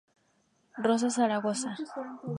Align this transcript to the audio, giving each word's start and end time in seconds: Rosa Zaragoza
Rosa 0.85 1.13
Zaragoza 1.15 1.69